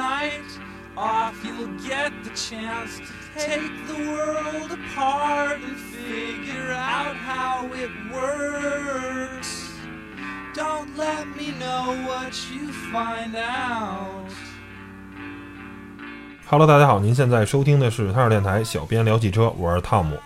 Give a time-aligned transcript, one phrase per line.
[0.00, 0.48] night
[0.96, 3.04] off, you'll get the chance to
[3.36, 9.68] take the world apart and figure out how it works.
[10.54, 14.30] Don't let me know what you find out.
[16.46, 20.18] Hello，大家好，您现在收听的是汤尔电台，小编聊汽车，我是汤姆。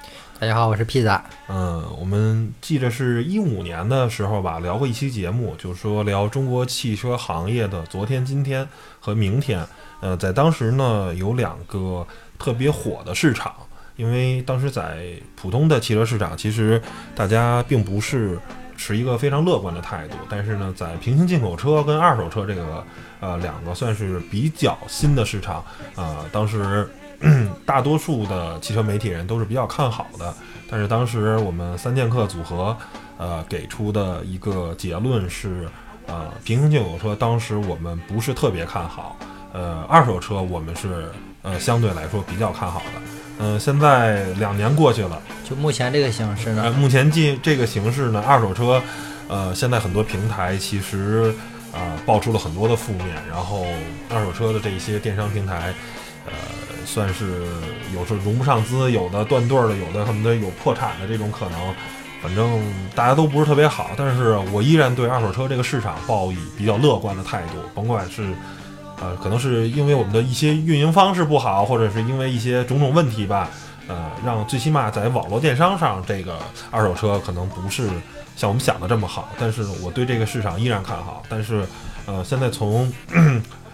[0.45, 1.25] 大家好，我是披萨。
[1.49, 8.69] 嗯，我们记得是一五年的时候吧，聊过一期节目，就是说聊中国汽车行业的昨天、今天
[9.01, 9.67] 和明天。
[10.01, 12.07] 呃，在当时呢，有两个
[12.39, 13.55] 特别火的市场，
[13.97, 16.79] 因为当时在普通的汽车市场，其实
[17.15, 18.39] 大家并不是
[18.77, 20.17] 持一个非常乐观的态度。
[20.29, 22.85] 但是呢，在平行进口车跟二手车这个
[23.21, 25.65] 呃两个算是比较新的市场，
[25.95, 26.87] 呃，当时
[27.67, 30.35] 大多数的汽车媒体人都是比较看好的。
[30.71, 32.77] 但是当时我们三剑客组合
[33.19, 35.69] 呃给出的一个结论是，
[36.07, 39.17] 呃，平行进口车当时我们不是特别看好。
[39.53, 41.11] 呃，二手车我们是
[41.43, 43.01] 呃相对来说比较看好的。
[43.39, 48.81] 嗯、现在两年过去了，就目前这个形势呃，呢，目前进这个形势呢，二手车，
[49.29, 51.35] 呃，现在很多平台其实
[51.73, 53.67] 啊、呃爆出了很多的负面，然后
[54.09, 55.73] 二手车的这些电商平台，呃，
[56.85, 57.45] 算是
[57.95, 61.75] 有时候融不上资，有的断队儿的，有的恨不得有破产的这种可能。
[62.23, 62.63] 反正
[62.95, 68.35] 大家都不是特别好，但是我依然对二手车这个市场抱以比较乐观的态度，甭管是。
[69.01, 73.51] 呃，可能是因为我们的一些运营方式不好，或者是因为一些种种问题吧，
[73.89, 76.39] 呃，让最起码在网络电商上，这个
[76.71, 77.89] 二手车可能不是
[78.37, 79.29] 像我们想的这么好。
[79.37, 81.25] 但是我对这个市场依然看好。
[81.29, 81.67] 但是，
[82.07, 82.91] 呃，现在从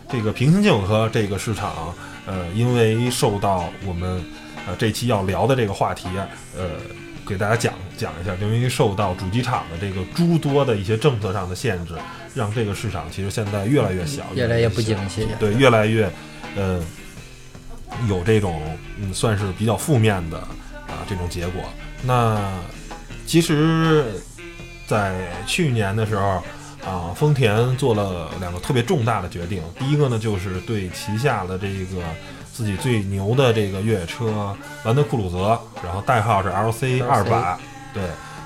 [0.08, 1.94] 这个 平行进口车这个市场，
[2.30, 4.24] 呃，因为受到我们
[4.68, 6.68] 呃这期要聊的这个话题啊，呃，
[7.26, 11.94] 给大家讲讲一下，因为受到主机厂的这个诸多的一些政策上的限制，
[12.32, 15.26] 让这个市场其实现在越来越小，越来越不景气。
[15.40, 16.08] 对，越来越，
[16.54, 16.80] 呃，
[18.08, 18.62] 有这种
[19.00, 21.62] 嗯，算是比较负面的啊这种结果。
[22.04, 22.40] 那
[23.26, 24.04] 其实，
[24.86, 26.40] 在去年的时候
[26.84, 29.62] 啊，丰田做了两个特别重大的决定。
[29.78, 32.02] 第一个呢，就是对旗下的这个
[32.52, 37.58] 自己最牛的这个越野车兰德酷路泽，然后代号是 LC 二百，
[37.92, 38.02] 对，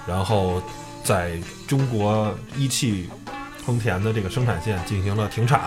[0.07, 0.61] 然后
[1.03, 3.09] 在中国一汽
[3.65, 5.61] 丰田的这个生产线进行了停产，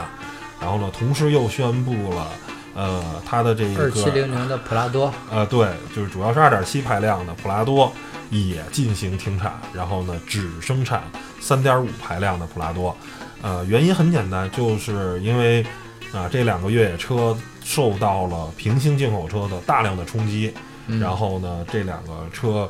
[0.60, 2.28] 然后呢，同时又宣布了，
[2.76, 7.92] 呃，它的这个二七零零的普拉多，呃，对，就是主要是二点七排量的普拉多
[8.30, 11.04] 也进行停产，然后呢，只生产
[11.40, 12.96] 三点五排量的普拉多。
[13.42, 15.66] 呃，原因很简单，就是因为
[16.14, 20.54] 啊、这两个越野车受到了平行进口车的大量的冲击，
[20.88, 22.70] 嗯然后呢，这两个车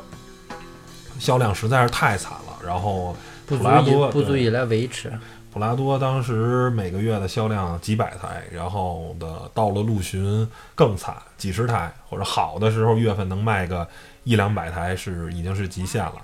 [1.18, 5.12] 销量实在是太惨了，然后普拉多不足以来维持。
[5.50, 13.88] 普拉多当时每个月的销量几百台，然后的到了陆巡更惨，几十台，或者好的时候月份能卖个
[14.24, 16.16] 一两百台是已经是极限了。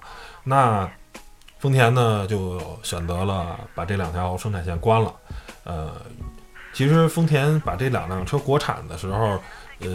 [0.42, 0.88] 那
[1.64, 5.14] 丰田呢就选择了把这两条生产线关了。
[5.64, 5.92] 呃，
[6.74, 9.40] 其实丰田把这两辆车国产的时候，
[9.80, 9.88] 呃。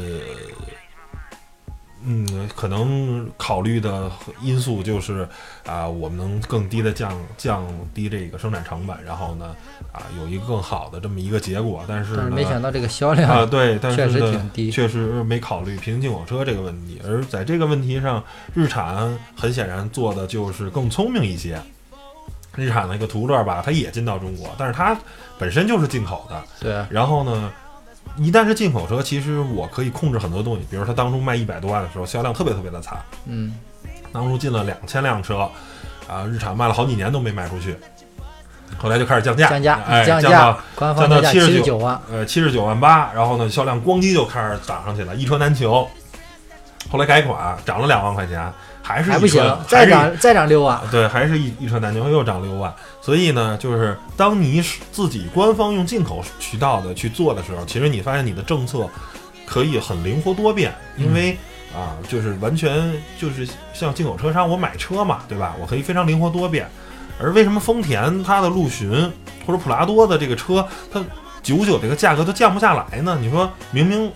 [2.06, 4.12] 嗯，可能考虑的
[4.42, 5.28] 因素就是
[5.66, 9.56] 啊，我们能更低的降降低这个生产成本，然后呢，
[9.92, 11.84] 啊，有一个更好的这么一个结果。
[11.88, 17.02] 但是但是呢，没想到这个销量啊，量对，但是确实呢挺低确实没考虑平行进口车这个问题。
[17.06, 18.24] 而在这个问题上，
[18.54, 21.62] 日产很显然做的就是更聪明一些。
[22.56, 24.98] 日产的一个途乐吧，它也进到中国，但是它
[25.38, 26.44] 本身就是进口的。
[26.60, 27.52] 对然后呢，
[28.18, 32.98] 一旦是进口车，其实我可以控制很多东西，比如它当初卖一百多万的时候，销量特别特别的惨。
[33.26, 33.56] 嗯，
[34.12, 35.50] 当初进了两千辆车，
[36.08, 37.78] 啊，日产卖了好几年都没卖出去，
[38.78, 45.88] 后来就开始降价，降价哎，降降到，官方降到七十九万，呃七十九万八，然后呢销量咣叽就开始涨上去了，一车难求。
[46.92, 52.74] 后来改款涨了两万块钱，还是还不行再涨再涨六万，对，还是一一车难求，又涨六万。
[53.01, 58.89] 所以呢，就是当你自己官方用进口渠道的去做的时候，其实你发现你的政策
[59.45, 61.38] 可以很灵活多变，因为、
[61.74, 65.56] 啊，就是完全就是像进口车商，我买车嘛，对吧？
[65.59, 66.68] 我可以非常灵活多变。
[67.21, 68.89] 而为什么丰田它的陆巡
[69.45, 71.04] 或者普拉多的这个车，它
[71.44, 73.18] 九九这个价格都降不下来呢？
[73.21, 74.12] 你说明明。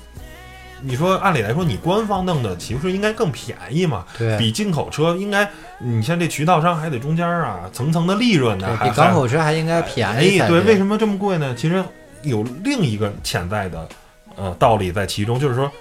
[0.85, 4.06] 你说，按理来说，你官方弄的岂不是应该更便宜嘛？
[4.18, 5.50] 对，比进口车应该，
[5.80, 11.56] 你像这渠道商还得中间啊层层的利润呢，比港口车还应该便宜哎，对，为什么这么贵呢？
[11.56, 11.83] 其实
[12.21, 13.88] 有另一个潜在的
[14.35, 15.71] 呃道理在其中，就是说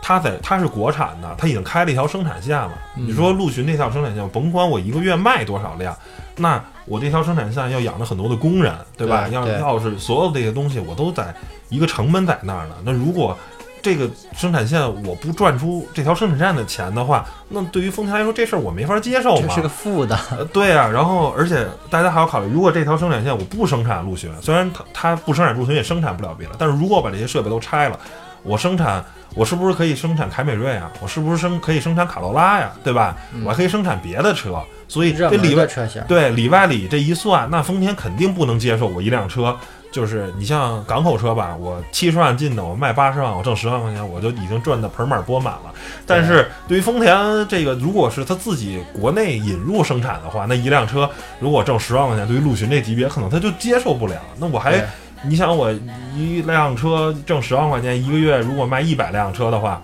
[0.00, 2.72] 它在它是国产的，它已经开了一条生产线了。
[2.96, 5.96] 嗯你说陆巡这条生产线，甭管我一个月卖多少辆，
[6.36, 9.26] 那我这条生产线要养着很多的工人，对吧？
[9.28, 11.34] 要要是所有这些东西我都在
[11.68, 13.36] 一个成本在那儿呢，那如果
[13.82, 19.42] 这个生产线我不赚出这条生产线的钱的话，那对于丰田来说这事儿我没法接受嘛。
[19.48, 27.98] 这是个负的，呃，对啊，然后而且大家还要考虑，如果这条生产线我不生产陆巡，虽然它它不生产陆巡也生产不了别的，但是如果我把这些设备都拆了，
[28.44, 30.90] 我生产我是不是可以生产凯美瑞啊？
[31.00, 32.70] 我是不是生可以生产卡罗拉呀？
[32.84, 33.16] 对吧？
[33.44, 35.66] 我还可以生产别的车，所以这里外。
[36.06, 39.56] 对里外里这一算，那丰田肯定不能接受我一辆车。
[39.92, 45.72] 就是你像港口车吧，我七十万进的，我卖八十万，我挣十万块钱，我就已经赚得盆满钵满了。
[46.06, 47.14] 但是对于丰田
[47.46, 51.08] 这个，如果是他自己国内引入生产的话，那一辆车
[51.38, 54.14] 如果挣十万块钱，对于陆巡这级别，可能他就接受不了。
[54.38, 54.82] 那我还，
[55.24, 55.70] 你想我
[56.16, 59.82] 一辆车挣十万块钱，一个月如果卖一百辆车的话，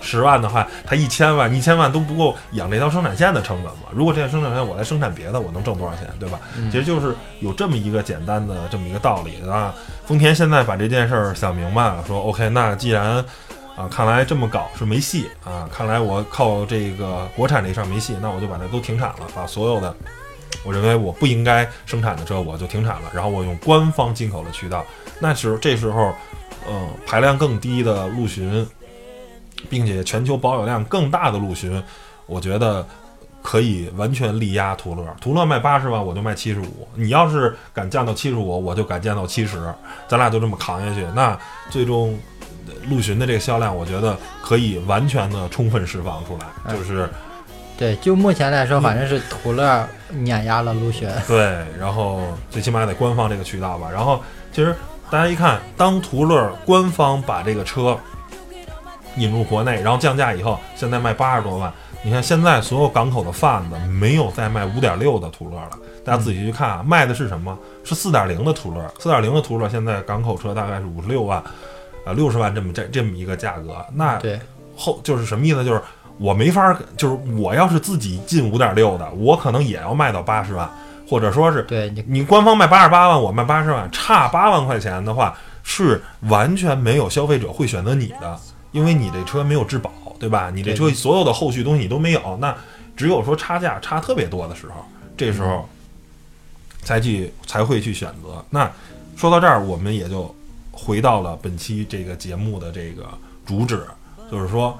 [0.00, 3.82] 十万的话，它一千万，一千万都不够养这条生产线的成本嘛。
[3.92, 6.38] 如果这条生产线我来生产别的，我能挣多少钱，对吧？
[6.56, 9.74] 嗯其实就是有这么一个简单的这么一个道理啊。
[10.06, 13.24] 丰田现在把这件事儿想明白了，说 OK，那既然
[13.76, 19.94] 啊，看来这么搞是没戏啊，看来我靠这个国产这事儿没戏，那我就把它都停产了，把所有的
[20.64, 24.84] 我认为我不应该生产的车我就停产了，然后我用官方进口的渠道。
[25.18, 26.12] 那时候这时候，
[26.68, 28.66] 嗯、排量更低的陆巡，
[29.68, 31.82] 并且全球保有量更大的陆巡，
[32.26, 32.86] 我觉得
[33.42, 35.04] 可以完全力压途乐。
[35.20, 36.88] 途乐卖八十万，我就卖七十五。
[36.94, 39.72] 你要是敢降到七十五，我就敢降到七十，
[40.08, 41.04] 咱俩就这么扛下去。
[41.14, 42.18] 那最终
[42.66, 47.08] 呃陆巡的这个销量，我觉得可以完全的充分释放出来，嗯就是。
[47.78, 51.08] 对，就目前来说，反正是途乐碾压了陆巡。
[51.26, 52.20] 对，然后
[52.50, 53.88] 最起码得官方这个渠道吧。
[53.90, 54.22] 然后
[54.52, 54.76] 其实
[55.10, 57.98] 大家一看，当途乐官方把这个车
[59.16, 61.72] 引入国内，然后降价以后，现在卖八十多万。
[62.02, 65.70] 你看现在所有港口的贩子没有再卖五点六的途乐了，
[66.02, 67.58] 大家仔细去看啊，卖的是什么？
[67.84, 68.82] 是四点零的途乐。
[68.98, 71.38] 四点零的途乐现在港口车大概是五十六万，
[72.06, 73.84] 啊六十万这么这这么一个价格。
[73.92, 74.40] 那对，
[74.74, 75.62] 后就是什么意思？
[75.62, 75.82] 就是
[76.16, 80.66] 我没法儿，就是我要是自己进五点六的，我可能也要卖到八十万，
[81.06, 88.38] 或者说是对你你官方卖八十八万，我卖八十万，差八万块钱的话，是完全没有消费者会选择你的，
[88.72, 90.50] 因为你这车没有质保，对吧？
[90.54, 92.56] 你这车所有的后续东西你都没有，那
[92.96, 94.84] 只有说差价差特别多的时候，
[95.16, 95.68] 这时候
[96.82, 98.44] 才去才会去选择。
[98.50, 98.70] 那
[99.16, 100.34] 说到这儿，我们也就
[100.70, 103.08] 回到了本期这个节目的这个
[103.44, 103.86] 主旨，
[104.30, 104.78] 就是说，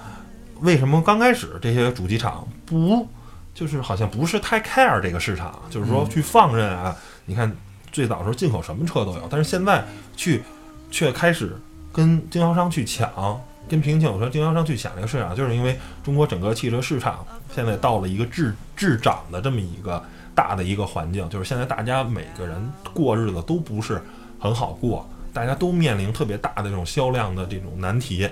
[0.60, 3.06] 为什么刚开始这些主机厂不，
[3.54, 6.96] 就是好像不是太 care 这个市场，就是说去放任啊？
[7.26, 7.54] 你看
[7.93, 9.84] 最早的时候进口什么车都有，但是现在
[10.16, 10.43] 去
[10.90, 11.58] 却开始
[11.93, 13.40] 跟经销商去抢，
[13.70, 17.25] 跟平行进口车经销商去抢这个市场，就是因为中国整个汽车市场
[17.55, 20.02] 现在到了一个滞滞涨的这么一个
[20.34, 22.56] 大的一个环境，就是现在大家每个人
[22.93, 24.02] 过日子都不是
[24.40, 28.28] 很好过，大家都面临特别大的这种销量的这种难题。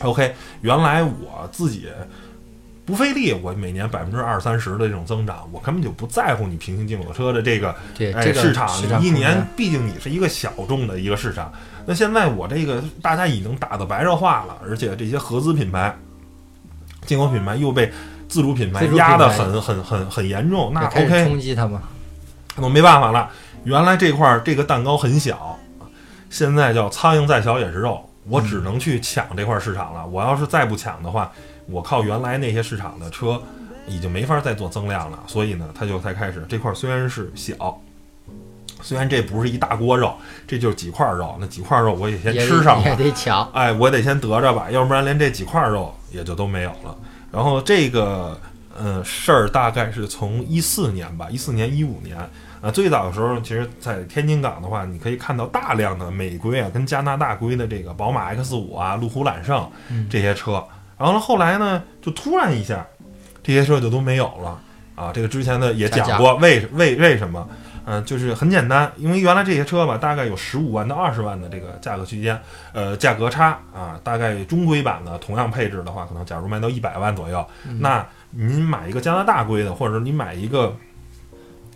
[0.00, 1.88] OK，原来我自己
[2.84, 8.68] 不费力，我每年百分之二三十的这种增长，我根本就不在乎你平行进口车的这个哎，这个市场
[9.02, 11.50] 一年，毕竟你是一个小众的一个市场。
[11.88, 15.96] 那现在我这个大家已经打的白热化了，而且这些合资品牌、
[17.06, 17.90] 进口品牌又被
[18.28, 21.80] 自主品牌压得很很很很严重，那 OK，冲击他们。
[22.56, 23.30] 那没办法了。
[23.64, 25.58] 原来这块儿这个蛋糕很小，
[26.28, 30.06] 现在叫苍蝇再小也是肉，我只能去抢这块市场了。
[30.06, 31.32] 我要是再不抢的话，
[31.68, 33.40] 我靠原来那些市场的车
[33.86, 35.18] 已经没法再做增量了。
[35.26, 37.80] 所以呢，他就才开始这块虽然是小，
[38.80, 40.14] 虽然这不是一大锅肉，
[40.46, 42.96] 这就是几块肉，那几块肉我也先吃上吧也。
[42.96, 46.96] 得抢，哎，我得先得着吧，要不然连这几块肉也就都没有了。
[47.30, 48.40] 然后这个
[48.76, 52.16] 呃事儿大概是从一四年吧，一四年一五年
[52.60, 60.64] 啊，最早的时候，其实在天津港的话，你可以看到大量的美规啊跟加拿大规的这个宝马 X 五啊、路虎揽胜嗯这些车。
[60.96, 62.86] 然后呢，后来呢，就突然一下，
[63.42, 64.60] 这些车就都没有了
[64.96, 65.12] 啊。
[65.12, 67.46] 这个之前的也讲过，为为为什么？
[67.90, 72.38] 嗯、就是很简单，因为原来这些车吧，大概有十五万到二十万的这个价格区间，
[72.74, 80.76] 呃，价格差啊，大概中规版的同样配置的话，可能假如卖到一百万左右，嗯那您买一个加拿大规的，或者说你买一个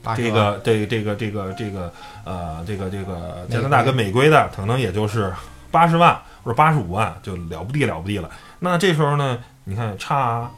[0.05, 1.91] 80这个这这个这个这个
[2.25, 5.33] 呃这个这个加拿大跟美规的，可能也就是
[5.71, 6.15] 八十万
[6.45, 8.29] 或者八十五万，就了不地了不地了。
[8.59, 10.51] 那这时候呢，你看差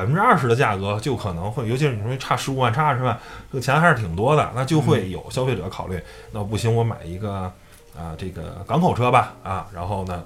[0.00, 3.14] 百分之二十的价格，就可能会，尤其是你说差十五万、差二十万，
[3.52, 6.00] 这个钱还是挺多的，那就会有消费者考虑，
[6.32, 7.52] 那不行，我买一个
[7.94, 10.24] 啊这个港口车吧啊，然后呢，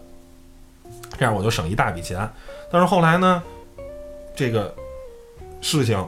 [1.19, 2.31] 这样我就省一大笔钱。
[2.71, 3.43] 但是后来呢，
[4.37, 4.73] 这个
[5.61, 5.99] 事情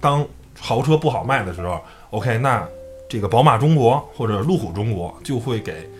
[0.00, 0.24] 当
[0.56, 2.64] 豪车不好卖的时候，OK，那
[3.08, 5.90] 这个宝马中国或者路虎中国就会给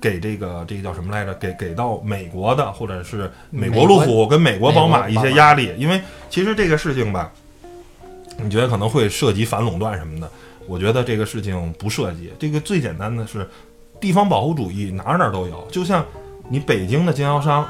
[0.00, 1.34] 给这个这个叫什么来着？
[1.34, 6.00] 给给到美国的或者是美国路虎跟美国宝马一些压力，因为
[6.30, 7.30] 其实这个事情吧，
[8.36, 10.30] 你觉得可能会涉及反垄断什么的，
[10.66, 12.32] 我觉得这个事情不涉及。
[12.38, 13.48] 这个最简单的是
[14.00, 15.66] 地方保护主义，哪儿哪儿都有。
[15.70, 16.04] 就像
[16.48, 17.66] 你北京的经销商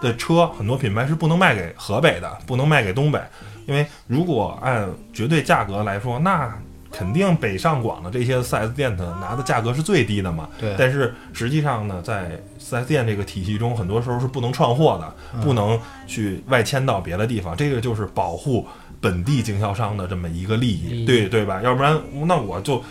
[0.00, 3.20] 的车，很多品牌是不能卖给河北的，不能卖给东北，
[3.66, 6.52] 因为如果按绝对价格来说，那
[6.96, 10.48] 肯定北上广的这些 4S 店的拿的价格是最低的嘛。
[10.58, 17.54] 对，但是实际上呢，在 4S 店这个体系中，很多时候是不能串货的，不能去外迁到别的地方。
[17.54, 18.66] 这个就是保护
[18.98, 21.60] 本地经销商的这么一个利益，对对吧？
[21.62, 22.82] 要不然那我就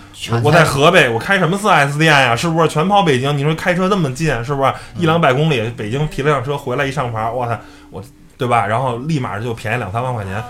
[0.43, 2.35] 我在河北，我开什么 4S 店呀？
[2.35, 3.35] 是不是全跑北京？
[3.35, 5.67] 你说开车那么近，是不是一两百公里？
[5.75, 7.59] 北京提了辆车回来一上牌，我操，
[7.89, 8.03] 我
[8.37, 8.67] 对吧？
[8.67, 10.43] 然后立马就便宜两三万块钱，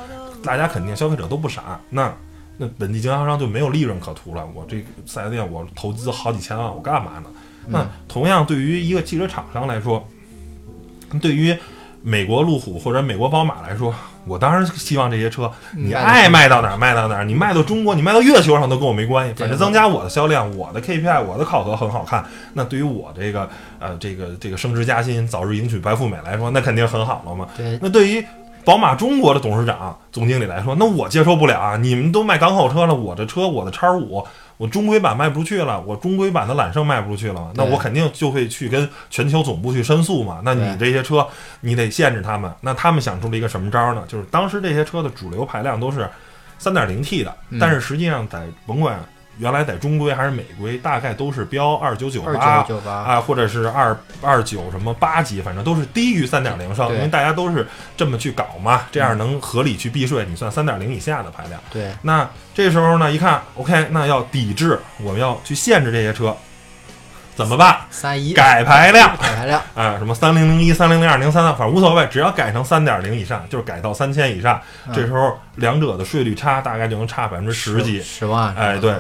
[0.44, 2.14] 大家肯定消费者都不傻，那。
[2.58, 4.46] 那本地经销商就没有利润可图了。
[4.54, 7.30] 我这四 S 店我投资好几千万，我干嘛呢？
[7.68, 10.08] 那同样对于一个汽车厂商来说，
[11.20, 11.56] 对于
[12.04, 13.92] 美国路虎或者美国宝马来说，
[14.28, 22.24] 我当然希望这些车你爱卖到哪儿卖到哪儿，你卖到中国，你卖到月球上都跟我没关系，反正增加我的销量，我的 KPI，我的考核很好看。
[22.54, 27.48] 那对于我这个呃这个这个升职加薪、早日迎娶白富美来说，那肯定很好了嘛。
[27.58, 28.24] 对那对于
[28.66, 31.78] 宝马中国的董事长、总经理来说，那我接受不了啊！
[31.78, 34.26] 你们都卖港口车了，我的车，我的叉五，
[34.58, 40.42] 我中规版卖不出去了，我中规版的揽胜卖不出去了，那我肯定就会去跟全球总部去申诉嘛。
[40.44, 41.26] 那你这些车，
[41.62, 42.52] 你得限制他们。
[42.60, 44.04] 那他们想出了一个什么招呢？
[44.08, 46.10] 就是当时这些车的主流排量都是
[46.58, 49.00] 三点零 T 的，嗯但是实际上在甭管
[49.38, 52.22] 原来在中规还是美规，大概都是标2998二九九
[52.82, 61.60] 八，啊，或者是二二九什么八级，反正都是低于三点零升，因为大家都是这么去搞嘛，这样能合理去避税，你算三点零以下的排量。
[61.72, 66.36] 对，那这时候呢，一看，OK，那要抵制，我们要去限制这些车，
[67.36, 67.78] 怎么办？
[67.90, 68.34] 三一。
[68.34, 69.16] 改排量。
[69.18, 74.94] 改排量，啊，什么三零零一、三零零二、零三三，反正无所谓，只要改成三点零以上，就是改到三千以上，嗯。
[74.94, 78.02] 这时候两者的税率差大概就能差百分之十几。
[78.02, 78.94] 十万，哎，对，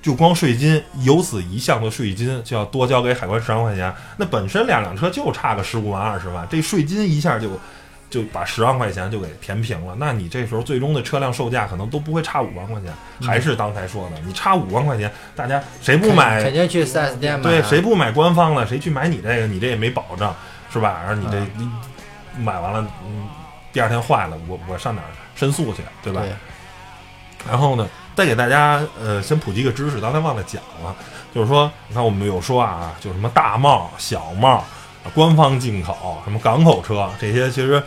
[0.00, 3.92] 就光税金，由此一项的税金就要多交给海关十万块钱。
[4.16, 7.50] 那本身两辆车就差个十五万二十万，这税金一下就
[8.10, 9.94] 就把十万块钱就给填平了。
[9.98, 16.52] 那你这时候最终的车辆售价可能都不会差五万块钱，还是刚才说的，你差五万块钱，大家谁不买肯？
[16.52, 19.46] 定去 4S 店买啊，对，谁不买官方的，谁去买你这个？
[19.46, 20.34] 你这也没保障，
[20.72, 21.00] 是吧？
[21.06, 21.72] 然后你这、嗯
[22.36, 23.28] 你买完了，嗯，
[23.72, 26.20] 第二天坏了，我我上哪儿申诉去，对吧？
[26.22, 26.32] 对，
[27.50, 30.92] 然后呢，再给大家呃先普及一个知识，刚才忘了讲了，
[31.32, 34.64] 就是说，你看我们有说啊，就什么大贸、小贸、啊
[35.14, 37.80] 官方进口、什么港口车这些，其实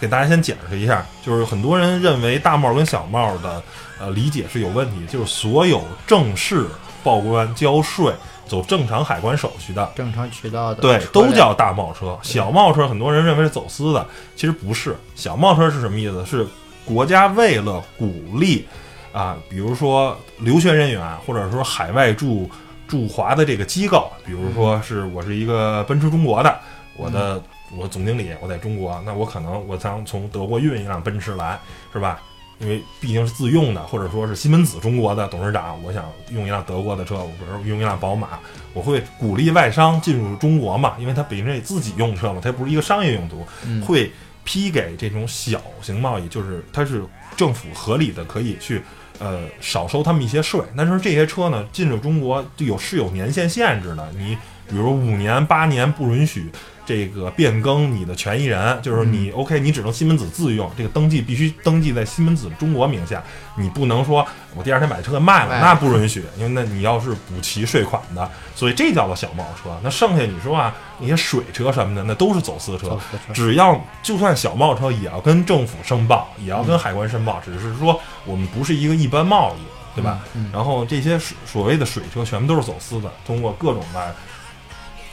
[0.00, 3.62] 给大家先解释一下，就是很多人认为大贸跟小贸的
[4.00, 6.66] 呃理解是有问题，就是所有正式
[7.04, 8.12] 报关交税。
[8.48, 12.18] 走正常海关手续的，正常渠道的对，都叫大贸车。
[12.20, 14.96] 小贸车很多人认为是走私的，其实不是。
[15.14, 16.26] 小贸车是什么意思？
[16.26, 16.44] 是
[16.84, 18.66] 国家为了鼓励
[19.12, 22.48] 啊，比如说留学人员，或者说海外驻
[22.86, 26.60] 驻华的这个机构，比如说是我是一个奔驰中国的，
[26.96, 27.42] 我的
[27.76, 31.58] 我总经理我在中国，那我可能我想从德国运一辆奔驰来，
[31.92, 32.20] 是吧？
[32.60, 38.38] 因为毕竟是自用的，或者说是西门子中国的董事长，我想用一辆德国的车，我比如用一辆宝马，
[38.74, 43.80] 我会鼓励外商进入中国嘛，因为它本身也自己用车嘛，它不是一个商业用途，嗯。
[43.82, 44.12] 会
[44.42, 47.02] 批给这种小型贸易，就是它是
[47.36, 48.82] 政府合理的可以去
[49.20, 50.60] 呃少收他们一些税。
[50.76, 54.36] 但是这些车呢进入中国就有是有年限限制的，你
[54.68, 56.50] 比如五年八年不允许。
[56.90, 63.22] 这个变更你的权益人，就是你、OK，你只能西门子自用，这个登记必须登记在西门子中国名下，
[63.56, 69.70] 你不能说我第二天把车卖了，卖了那不允许，因为那你要是补齐税款的，所以这叫做小贸车。
[69.84, 80.18] 那剩下你说啊，那些水车什么的，那都是走私车，私车，只要就算小贸车也要跟政府申报，也要跟海关申报，只是说我们不是一个一般贸易，对吧？
[80.34, 80.50] 嗯？
[80.52, 84.12] 然后这些所所谓的水车全部都是走私的，通过各种的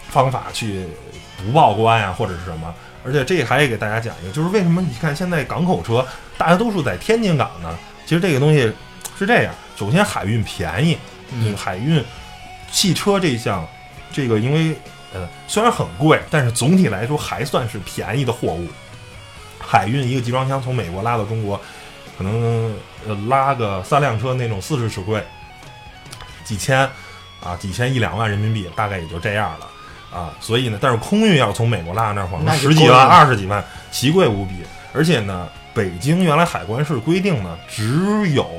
[0.09, 0.87] 方法去
[1.37, 2.73] 不报关呀、或者是什么。
[3.05, 6.05] 而且这还给大家讲一个，就是为什么你看现在港口车
[6.37, 7.73] 大家都是在天津港呢？
[8.05, 8.71] 其实这个东西
[9.17, 10.97] 是这样，首先海运便宜，
[11.31, 12.03] 嗯海运
[12.69, 13.65] 汽车这项，
[14.11, 14.75] 这个因为
[15.13, 18.67] 呃虽然很贵，但是总体来说还算是便宜的货物。
[19.59, 21.59] 海运一个集装箱从美国拉到中国，
[22.17, 22.75] 可能
[23.07, 25.23] 呃拉个三辆车那种四十尺柜，
[26.43, 26.79] 几千
[27.41, 29.67] 啊几千一两万人民币，大概也就这样了
[30.11, 30.33] 啊。
[30.39, 34.53] 所以呢，但是空运要从美国拉到那儿，可能那十几万、二十几万，奇贵无比。
[34.93, 38.49] 而且呢，北京原来海关是规定呢，只有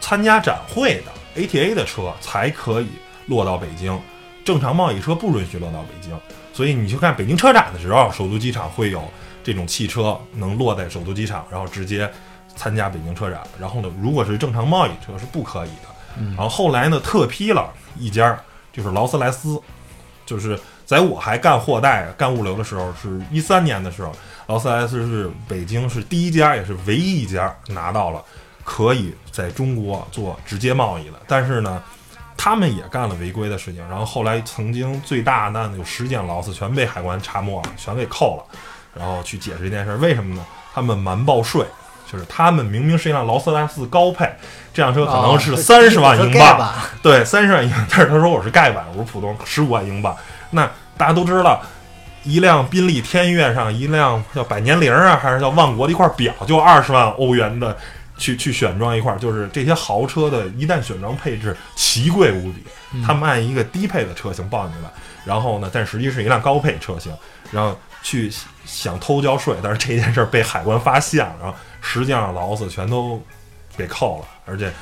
[0.00, 2.88] 参加展会的 ATA 的车才可以
[3.26, 3.98] 落到北京，
[4.44, 6.18] 正常贸易车不允许落到北京。
[6.52, 9.02] 所以你去看北京车展的时候，首都机场会有
[9.44, 12.10] 这种汽车能落在首都机场，然后直接
[12.56, 13.40] 参加北京车展。
[13.60, 16.24] 然后呢，如果是正常贸易车是不可以的。
[16.34, 18.36] 然后后来呢，特批了一家，
[18.72, 19.60] 就是劳斯莱斯，
[20.24, 24.12] 就是在我还干货代、干物流的时候，是一三年的时候，
[24.46, 28.22] 劳斯莱斯是北京是第一家，也是唯一一家拿到了
[28.64, 31.14] 可以在中国做直接贸易的。
[31.26, 31.82] 但是呢，
[32.36, 33.86] 他们也干了违规的事情。
[33.90, 38.58] 然后后来曾经最大的有十件劳斯全被海关查没了，全给扣了。
[38.94, 40.46] 然后去解释这件事，为什么呢？
[40.72, 41.66] 他们瞒报税。
[42.08, 44.24] 就是他们明明是一辆劳斯莱斯高配，
[44.72, 47.84] 这辆车可能是三十万英镑，对，三十万英镑。
[47.90, 50.16] 但是他说我是盖板，我是普通十五万英镑。
[50.50, 51.60] 那大家都知道，
[52.24, 57.76] 一辆宾利天越上一辆叫百年灵啊，还是叫万国的一块表，就二十万欧元的
[58.16, 62.64] 去去选装一块，就是这些豪车的一旦选装配置奇贵无比。
[63.04, 64.88] 他们按一个低配的车型报进来，
[65.24, 67.12] 然后呢，但实际是一辆高配车型，
[67.50, 68.32] 然后去
[68.64, 71.56] 想偷交税，但是这件事被海关发现了，然后。
[71.88, 73.22] 实际上，劳斯全都
[73.76, 74.72] 给扣了，而且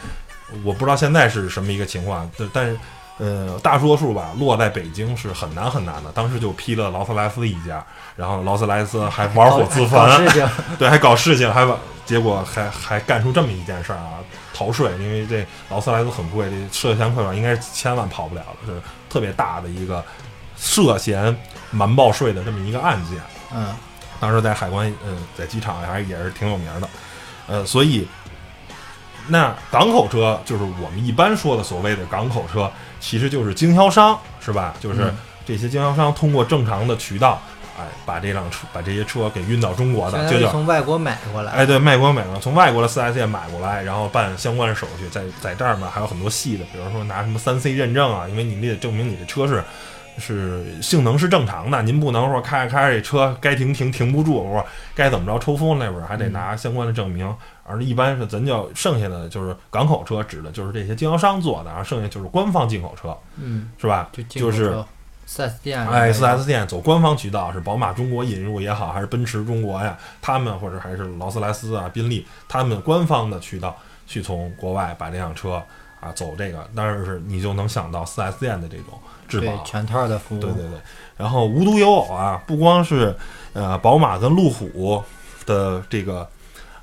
[0.64, 2.78] 我不知道现在是什么一个情况，但是
[3.18, 6.10] 呃，大多数吧落在北京是很难很难的。
[6.12, 7.84] 当时就批了劳斯莱斯一家，
[8.16, 10.00] 然后劳斯莱斯还玩火自焚，
[10.78, 14.18] 对，还搞事情，还把结果还还干出这么一件事儿啊，
[14.52, 20.04] 逃税，因为这劳斯莱斯很贵，这涉嫌亏本应该是千万跑不了的，是特别大的一个
[20.56, 21.36] 涉嫌
[21.70, 23.20] 瞒报税的这么一个案件。
[23.54, 23.74] 嗯。
[24.20, 26.88] 当时在海关，嗯，在机场还也是挺有名的，
[27.46, 28.08] 呃，所以
[29.26, 32.70] 那港口车就是我们一般说的所谓的港口车，
[33.04, 34.74] 其实就是经销商，是吧？
[34.80, 35.12] 就是
[35.44, 37.38] 这些经销商通过正常的渠道，
[37.78, 41.52] 哎，把这辆车把这些车给运到中国的，就叫从外国买过来。
[41.52, 49.62] 哎，对，卖国买过，从外国的四 S 店买过来，然后办相关的手续，在在这儿嘛还有很多细的，比如说拿什么三 C 认证啊，因为你得证明你的车是。
[50.16, 54.64] 是性能是正常的，您不能说开着开着这车该停停停不住，或者
[54.94, 57.26] 该怎么着抽风那会儿还得拿相关的证明。
[57.66, 64.10] 而一般是咱叫剩下的就是港口车，指的就是这些经销商做的，然后剩下就是官方进口车，嗯，是吧？
[64.28, 64.84] 就是
[65.26, 75.62] 四 S 店，哎，四 S 店走官方渠道，是宝马中国引入也好，还是奔驰中国呀，他们或者还是劳斯莱斯啊、宾利，他们官方的渠道去从国外把这辆车
[76.00, 78.98] 啊走这个，当然是你就能想到四 S 店的这种。
[79.26, 80.78] 质保全套的服务，对对对。
[81.16, 83.16] 然后无独有偶啊，不光是
[83.54, 85.02] 呃宝马跟路虎
[85.46, 86.28] 的这个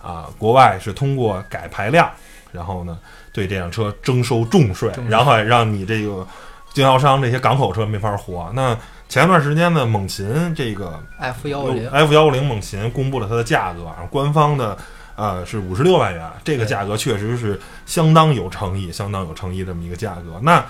[0.02, 2.10] 啊，国外是通过改排量，
[2.52, 2.98] 然后呢
[3.32, 6.26] 对这辆车征收重税，然后让你这个
[6.74, 8.52] 经销商这些港口车没法活。
[8.54, 14.78] 那前段时间呢，猛禽这个 F 幺五零 F 幺五零猛禽公布了它的价格，官方的
[15.16, 20.40] 呃是五十六万元，这个价格确实是相当有诚意，相当有诚意这么一个价格。
[20.42, 20.64] 那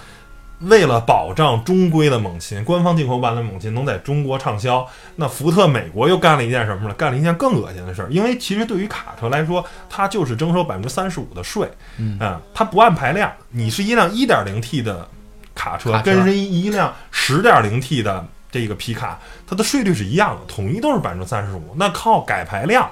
[0.62, 6.94] 为了保障中规的猛禽，官方进口版的猛禽能在中国畅销，那福特美国又干了一件什么呢？
[6.94, 8.08] 干了一件更恶心的事儿。
[8.12, 13.32] 因为其实对于卡车来说，它就是征收百分之三十五的税，嗯，它不按排量。
[13.50, 15.08] 你是一辆一点零 T 的
[15.56, 21.74] 卡车，跟人一辆十点零 T 的这个皮卡，它的税率是一样的，统一都是百分之三十五。
[21.76, 22.88] 那靠改排量，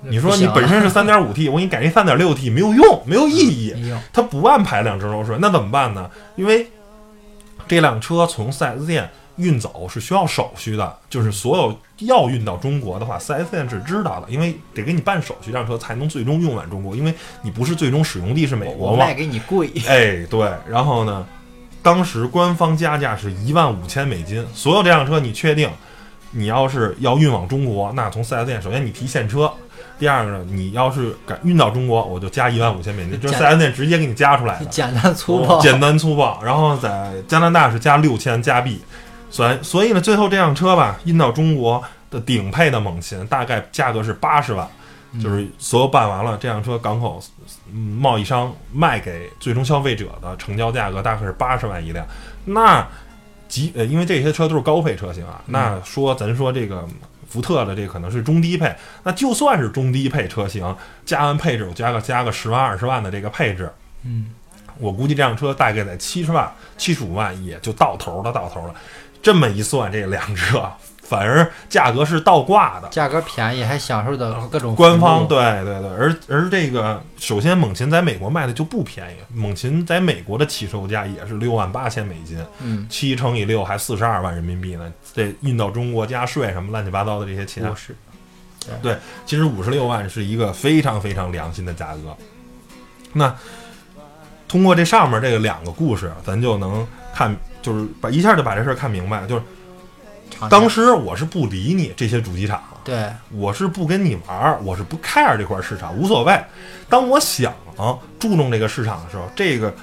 [0.00, 3.74] 你说你本身是三点五 T，我给你改成三点六 T，没有用，没有意义。
[4.12, 6.10] 它不按排量征收税，那怎么办呢？
[6.34, 6.66] 因为
[7.72, 18.98] 这辆车从 4S 店运走是需要手续的，就是所有要运到中国的话，4S 店是知道的，因为得给你办手续，这辆车才能最终运往中国，因为你不是最终使用地是美国嘛。
[18.98, 19.70] 卖给你贵。
[19.88, 20.52] 哎，对。
[20.68, 21.26] 然后呢，
[21.82, 25.70] 当时官方加价是一万五千美金，所有这辆车你确定，
[26.32, 29.50] 你要是要运往中国，那从 4S 店首先你提现车。
[30.02, 36.42] 第二个呢，你要是敢运到中国，我就加一万五千美金，就是四 S 店直接给你加出来的，简单粗暴，简单粗暴。
[36.42, 38.80] 然后在加拿大是加六千加币，
[39.30, 44.68] 所所以呢，最后这辆车吧，运到中国的顶配的猛禽，大概价格是八十万，
[45.22, 47.22] 就是所有办完了，这辆车港口
[47.72, 52.04] 贸易商卖给最终消费者的成交价格大概是八十万一辆。
[52.44, 52.84] 那
[53.46, 56.84] 极呃，因为这些车都是高配车型啊，那说咱说这个。
[57.32, 63.72] 福特的这可能是中低配，那就算是中低配车型，加完配置，我加个加个十万二十万的这个配置，
[64.04, 64.26] 嗯，
[64.78, 68.74] 我估计这辆车大概在七十万、七十五万也就到头了，到头了。
[69.22, 70.70] 这么一算，这两者。
[71.02, 87.94] 反而价格是倒挂的，价格便宜还享受的各种官方对对对，而而这个首先猛禽在美国卖的就不便宜，猛禽在美国的起售价也是六万八千美金，嗯，七乘以六还四十二万人民币呢，这运到中国加税什么乱七八糟的这些钱，是，
[88.80, 92.16] 对，其实五十六万是一个非常非常良心的价格。
[93.12, 93.34] 那
[94.48, 99.26] 通过这上面这个两个故事，咱就能看，就是把一下就把这事儿看明白。
[99.26, 99.42] 就是
[100.38, 106.38] 长当时我是不理你这些主机厂，对我是不跟你玩儿，我是不 care 这块市场，无所谓。
[106.88, 107.54] 当我想
[108.18, 109.74] 注重这个市场的时候，这个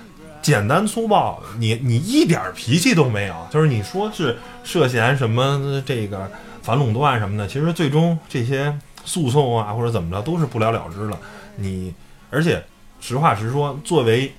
[0.42, 6.30] 简单粗暴，你你一点儿脾气都没有，就是你说是涉嫌什么这个
[6.62, 11.18] 反垄断什么的，其实最终这些诉讼啊或者怎么着都是不了了之了。
[11.56, 11.94] 你
[12.30, 12.64] 而且
[13.02, 14.32] 实话实说，作为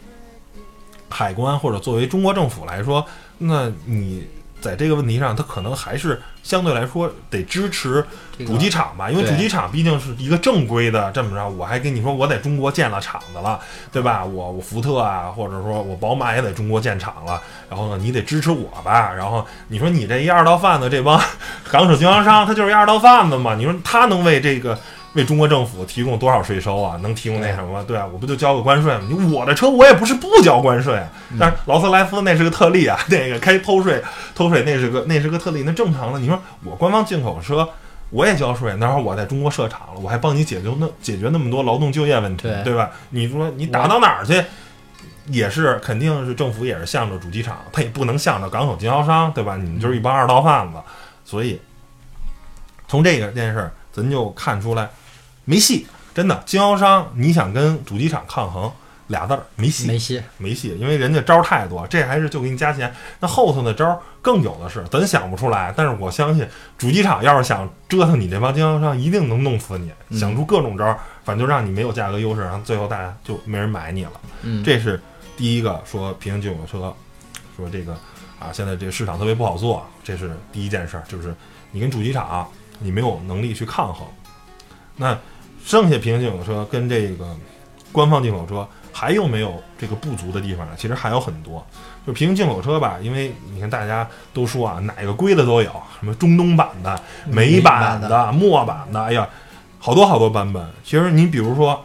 [1.09, 3.05] 海关或者作为中国政府来说，
[3.37, 4.27] 那你
[4.61, 8.05] 在这个问题上，他可能还是相对来说得支持
[8.47, 13.59] 主机厂吧，因为主机厂毕竟是一个正规的，这么着，我还跟你说我在中国建了厂子了，
[13.91, 14.25] 对吧？
[14.25, 19.13] 我我福特啊，或者说我宝马也在中国建厂了，然后呢，你得支持我吧。
[19.13, 21.21] 然后你说你这一二道贩子，这帮
[21.71, 23.55] 港口经销商，他就是一二道贩子嘛？
[23.55, 24.79] 你说他能为这个
[25.15, 26.99] 为中国政府提供多少税收啊？
[27.03, 27.83] 能提供那什么？
[27.85, 29.03] 对啊，我不就交个关税吗？
[29.09, 34.03] 你我的车我也不是不交关税啊，但是劳斯莱斯那是个特例啊，那个开偷税
[34.35, 36.19] 偷税那是个那是个特例，那正常的。
[36.19, 37.69] 你说我官方进口车。
[38.13, 42.91] 我也交税，然后我在中国设厂了，我还帮你解决那解决那么多劳动就业问题，对对吧？
[43.11, 44.45] 你说你打到哪儿去，
[45.27, 49.57] 也是肯定是政府也是向着主机厂，他也不能向着港口经销商，对吧？
[49.57, 50.79] 你们就是一帮二道贩子，
[51.25, 51.61] 所以
[52.89, 54.91] 从这个件事儿，咱就看出来
[55.51, 55.85] 没戏，
[56.15, 58.71] 真的，经销商你想跟主机厂抗衡，
[59.09, 62.95] 俩字儿没戏，没戏，没戏，因为人家招儿太多，这还是就给你加钱。
[63.19, 65.75] 那后头的招儿更有的是，咱想不出来。
[65.77, 66.47] 但是我相信
[66.79, 74.13] 主机厂要是想折腾你这帮经销商，一定能弄死你，嗯想出各种招儿，反正就让你没有价格优势，然后最后大家就没人买你了。
[74.43, 75.03] 嗯，这是
[75.37, 76.95] 第一个说平行进口车，
[77.57, 77.93] 说这个
[78.39, 81.35] 啊，现在这个市场特别不好做，这是第一件事儿，就是
[81.73, 84.07] 你跟主机厂你没有能力去抗衡。
[84.95, 85.19] 那
[85.65, 87.27] 剩下平行进口车跟这个
[87.93, 90.73] 官方进口车还有没有这个不足的地方呢？
[90.77, 91.65] 其实还有很多。
[92.07, 99.29] 就平行进口车吧，因为你看大家都说啊，哪个规的都有，什么中东版的、美版的，墨版的，哎呀，
[99.79, 100.67] 好多好多版本。
[100.83, 101.85] 其实你比如说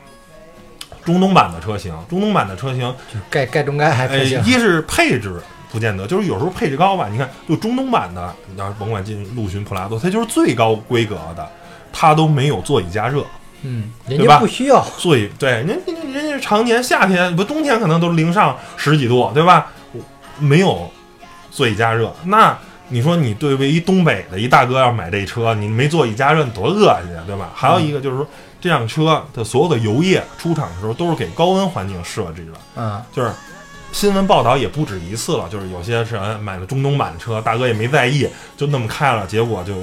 [1.03, 2.81] 中东版的车型，中东版的车型，
[3.13, 7.09] 就盖盖中盖还呃，不行，一是配置不见得，就是有时候配置高吧。
[7.11, 11.47] 你看，就中东版的，你要是甭管进陆巡、普拉多，它就是最高规格的，
[11.91, 13.23] 它都没有座椅加热。
[13.65, 19.67] 嗯，人对吧家不需要，座椅对，人人人家常年夏天不冬天可能都零上十几度，对吧？
[20.37, 20.91] 没有
[21.49, 22.57] 座椅加热，那
[22.89, 27.49] 你说你对于一东北的一大哥要买这车，你没座椅加热，你多恶心啊，对吧？
[27.55, 28.27] 还有一个就是说，
[28.59, 33.31] 这辆车的所有的油液出厂的时候都是给高温环境设置的，嗯，就是
[33.91, 39.73] 新闻报道也不止一次了，就是有些人买了中东版的车，大哥也没在意，就那么开了，结果就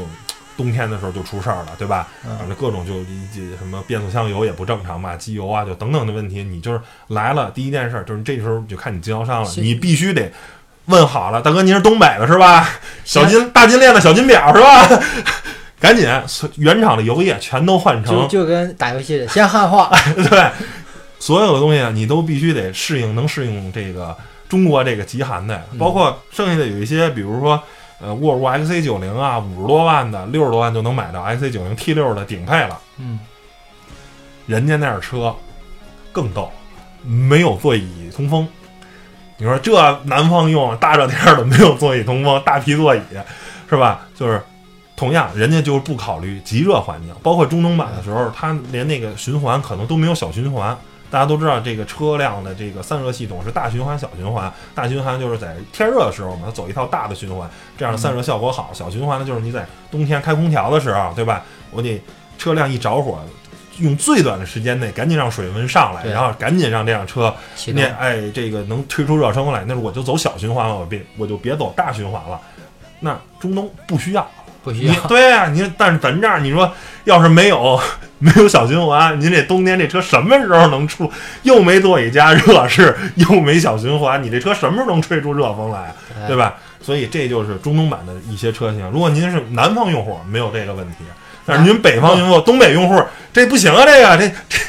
[0.56, 2.08] 冬天的时候就出事儿了，对吧？
[2.24, 2.36] 嗯。
[2.38, 10.32] 反正各种就一什么变速箱油也不正常吧，机油啊，就等等的问题，你就是来了，第一件事儿就是这时候就看你经销商了，你必须得
[10.86, 12.68] 问好了，大哥您是东北的是吧？
[13.04, 15.02] 小金大金链子小金表是吧？
[15.80, 16.08] 赶紧
[16.58, 19.90] 原厂的油液全都换成就就跟打游戏的，先汉化，
[20.30, 20.50] 对，
[21.18, 24.16] 所有的东西啊，你都必须得适应，能适应这个
[24.48, 25.78] 中国这个极寒的，嗯。
[25.78, 27.60] 包括剩下的有一些，比如说
[28.02, 33.20] 呃沃尔沃 XC 九零啊，五十多万的，六十多万就能买到 XC 九零 T 六的顶配了，嗯，
[34.46, 35.34] 人家那样车
[36.10, 36.50] 更逗，
[37.02, 38.46] 没有座椅通风。
[39.38, 43.00] 你说这南方用大热天的没有座椅通风，大皮座椅
[43.70, 44.06] 是吧？
[44.14, 44.42] 就是
[44.94, 50.76] 同样，人家就是不考虑极热环境，包括中东版的时候，它连那个循环可能都没有小循环。
[51.12, 54.50] 大家都知道，这个车辆的这个散热系统是大循环、小循环。
[54.74, 57.46] 大循环就是在天热的时候嘛，它走一套大的循环，
[57.76, 58.70] 这样散热效果好。
[58.72, 61.44] 小循环呢，就是你在冬天开空调的时候，对吧？
[61.70, 62.02] 我得
[62.38, 63.20] 车辆一着火，
[63.76, 67.34] 用最短的时间内赶紧让水温上来，然后赶紧让这辆车
[67.74, 72.40] 那哎，这个能推出热风来，那我就走小循环了，我别我就别走大循环了。
[73.00, 76.72] 那中东不需要，你不需要，对呀、你但是咱这儿你说
[77.04, 77.80] 要是没有
[78.18, 81.10] 没有小循环，您这冬天这车什么时候能出？
[81.42, 85.92] 又没座椅加热是，又没小循环，你这车什么时候能吹出热风来，
[86.28, 86.54] 对吧？
[86.80, 88.88] 所以这就是中东版的一些车型。
[88.90, 90.98] 如果您是南方用户，没有这个问题，
[91.44, 93.84] 但是您北方用户、东北用户，这不行啊！
[93.84, 94.60] 这个这这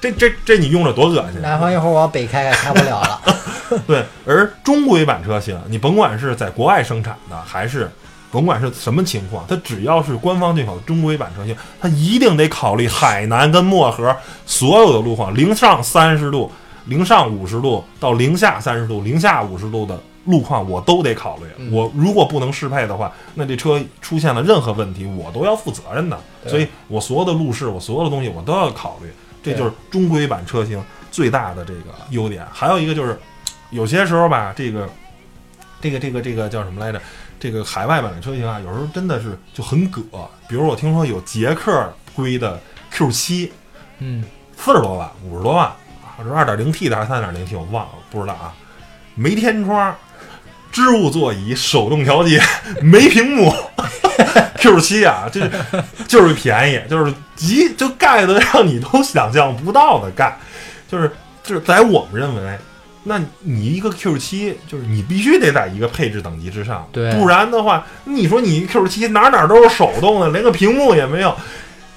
[0.00, 1.40] 这这这你用着多恶心！
[1.40, 3.20] 南方用户往北开开开不了了，
[3.86, 7.88] 对，而中规版车型，你甭管是在国外生产的，还是
[8.32, 14.16] 甭管是什么情况，它只要是官方进口的中规版车型，它一定得考虑海南跟漠河
[14.46, 16.50] 所有的路况，零上三十度、
[16.86, 21.42] 零上五十度到零下三十度、零下五十度的路况我都得考虑。
[21.58, 26.18] 嗯我如果不能适配的话，那这车出现了任何问题，我都要负责任的。
[26.46, 29.08] 所以我所有的路试，我所有的东西我都要考虑。
[29.42, 32.46] 这就是中规版车型最大的这个优点。
[32.52, 33.18] 还有一个就是，
[33.70, 34.88] 有些时候吧，这个
[35.80, 37.02] 这个这个这个叫什么来着？
[37.42, 40.00] 这个海外版的车型啊，有时候真的是就很葛。
[40.46, 42.60] 比如我听说有捷克规的
[42.92, 43.52] Q 七，
[43.98, 44.22] 嗯，
[44.56, 48.54] 四十多万、五十多万，啊，是二点零 T 的还是三点零 T，我忘了，不知道啊。
[49.16, 49.92] 没天窗，
[50.70, 52.40] 织物座椅，手动调节，
[52.80, 53.52] 没屏幕。
[54.62, 55.50] Q 七啊，这
[56.06, 60.38] 就是便宜，就是极就盖的让你都想象不到的盖，
[60.88, 61.10] 就是
[61.42, 62.56] 就是在我们认为，
[63.04, 71.34] 那你一个 Q 七就是你必须得在一个配置等级之上，对不然的话，你说你 Q 七哪哪都是手动的，连个屏幕也没有。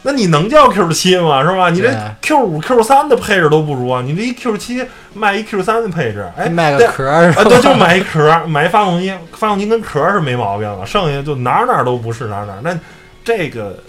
[0.07, 1.41] 那你能叫 Q 七吗？
[1.43, 1.71] 是吧？
[1.71, 1.91] 你这
[2.21, 4.03] Q 五、Q 三的配置都不如啊！
[4.05, 7.49] 你这一 Q 七卖一 Q 三的配置，哎，卖对个壳儿是啊，吧？
[7.49, 12.59] 对，就买一壳儿，买一发动机，发动机跟壳儿是没毛病了，剩下就哪儿哪儿都不是哪儿哪儿。
[12.63, 12.77] 那
[13.23, 13.79] 这个，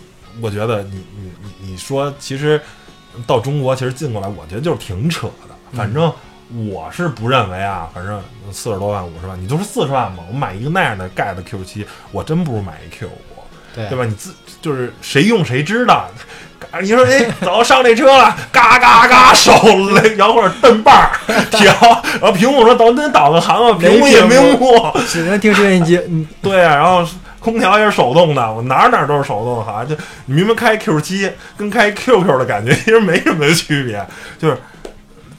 [0.40, 2.58] 我觉得你你你你说，其实
[3.26, 5.54] 到中国其实进过来，我觉得就是挺扯的。
[5.76, 6.10] 反正
[6.70, 13.12] 我是不认为啊，反正四十多万、五十万，你就是四十万嘛，我买一个那样的盖的 Q 七，我真不如买一 Q 五。
[13.74, 14.06] 对对吧？
[14.06, 14.32] 你自
[14.62, 16.08] 就是谁用谁知道。
[16.80, 19.52] 你说哎，走上这车了，嘎嘎嘎，手
[19.90, 21.10] 雷摇或者蹬把儿
[21.50, 21.74] 调，
[22.20, 26.00] 然后屏幕说导那导个航啊，屏幕也没没屏幕，只能听收音机。
[26.08, 27.06] 嗯，对啊，然后
[27.38, 34.02] 空调也是手动的，我哪儿哪儿都是手动的，好像就你明明开 Q 七跟开 QQ 的感觉其实没什么区别，
[34.38, 34.56] 就是。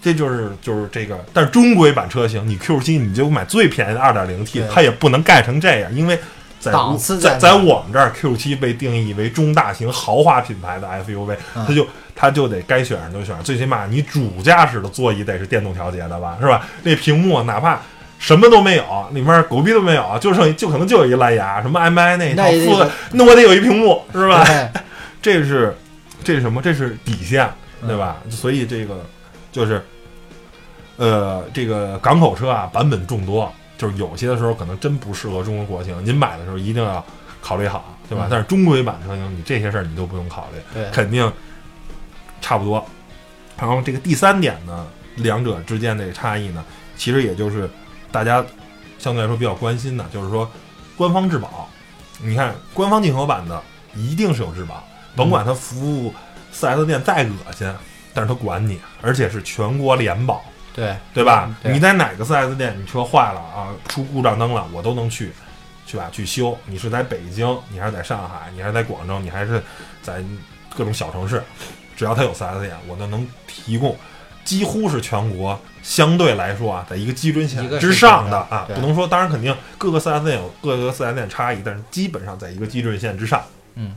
[0.01, 6.17] 这就是就是这个，但是中规版车型，你 Q 七你就买最便宜的二点零 T，它也不能盖成这样，因为
[6.59, 16.65] 在在在在我们这儿 Q 七被定义为中大型豪华品牌的 SUV，嗯它就它就得该选上就选上，最起码你主驾驶的座椅得是电动调节的吧，是吧？
[16.83, 17.79] 那屏幕哪怕
[18.19, 24.43] 什么都没有，里面狗逼都没有，就剩就可能就有一蓝牙，什么 MI 那一套那也得附的，那我得有一屏幕，是吧？
[25.21, 25.75] 这是
[26.23, 26.61] 这是什么？
[26.61, 27.47] 这是底线，
[27.81, 28.17] 嗯对吧？
[28.29, 29.05] 所以这个
[29.51, 29.83] 就是，
[30.97, 37.03] 呃，这个港口车啊，版本众多，就是有些的时候可能真不适合中国国情，您买的时候一定要
[37.41, 38.25] 考虑好，对吧？
[38.27, 41.31] 嗯但是中规版车型，你这些事儿你都不用考虑，肯定
[42.41, 42.85] 差不多。
[43.59, 46.63] 然后这个第三点呢，两者之间的差异呢，
[46.95, 47.69] 其实也就是
[48.11, 48.45] 大家
[48.99, 50.49] 相对来说比较关心的，就是说
[50.95, 51.67] 官方质保。
[52.19, 53.61] 你看官方进口版的
[53.95, 54.83] 一定是有质保，
[55.15, 56.13] 甭管它服务
[56.51, 57.71] 四 S 店再恶心，
[58.17, 61.55] 但是他管你，而且是全国联保，对对吧？
[61.61, 65.31] 你在哪个 4S 店，你车坏了啊，出故障灯了，我都能去，
[65.85, 66.57] 去吧去修。
[66.65, 69.61] 你是在北京，你还是在上海，你还是在广州，你还是
[70.01, 70.15] 在
[70.75, 71.43] 各种小城市，
[71.95, 73.95] 只要他有 4S 店，我都能提供。
[74.43, 83.43] 几乎是全国相对来说啊，在一个基准线之上的啊，不能说，当然肯定各个四 S 店有各个四 S 店差异，但是基本上在一个基准线之上。
[83.75, 83.93] 嗯，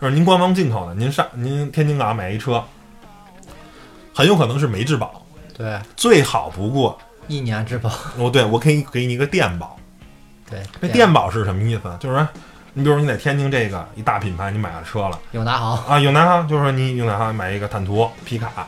[0.00, 2.62] 就是您官方进口的，您上您天津港买一车，
[4.14, 5.24] 很有可能是没质保，
[5.56, 6.98] 对，最好不过。
[7.28, 9.78] 一年质保，哦，对我可以给你一个电保。
[10.50, 11.96] 对，那电保是什么意思？
[11.98, 12.28] 就是说，
[12.74, 15.18] 你比如说你在天津这个一大品牌，你买了车了。
[15.30, 18.66] 永达行，啊，永达行就是说你永达行买一个坦途皮卡，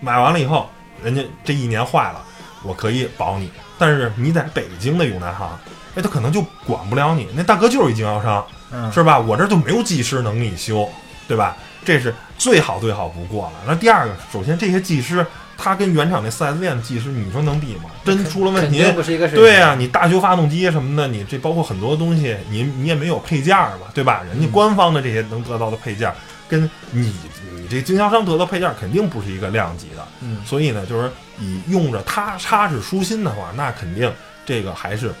[0.00, 0.70] 买完了以后，
[1.02, 2.22] 人家这一年坏了，
[2.62, 3.50] 我可以保你。
[3.78, 5.50] 但是你在北京的永达行，
[5.96, 9.18] 哎，他可能就管不了你，那大哥就是一经销商，嗯，是吧？
[9.18, 10.88] 我这儿就没有技师能给你修，
[11.30, 11.56] 对吧？
[11.84, 13.52] 这是最好最好不过了。
[13.64, 15.24] 那第二个，首先这些技师，
[15.56, 17.84] 他跟原厂那 4S 店的技师，你说能比吗？
[18.04, 19.44] 真出了问题，不是一个水平。
[19.44, 24.22] 对呀、你大修发动机什么的，你这包括很多东西，你你也没有配件儿嘛，对吧？
[24.28, 26.14] 人家嗯官方的这些能得到的配件儿，
[26.48, 27.14] 跟你
[27.54, 30.04] 你这经销商得到配件儿肯定不是一个量级的。
[30.20, 34.12] 嗯，所以呢，就是你用着它踏实舒心的话，那肯定
[34.44, 35.14] 这个还是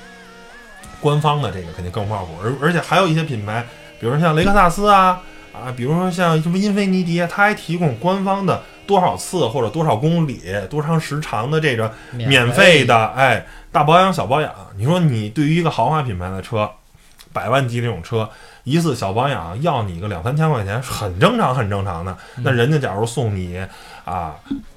[1.00, 2.32] 官方的这个肯定更靠谱。
[2.42, 3.64] 而而且还有一些品牌，
[3.98, 5.20] 比如说像雷克萨斯啊
[5.52, 14.52] 啊，比如说像什么英菲尼迪，它还提供官方的多少次或者多少公里、多长时长的这个免费的，哎，大保养、小保养。
[14.76, 16.70] 你说你对于一个豪华品牌的车，
[17.32, 18.28] 百万级这种车，
[18.64, 22.16] 一次小保养要你个两三千块钱，很正常、很正常的。
[22.36, 23.64] 那人家假如送你
[24.04, 24.34] 啊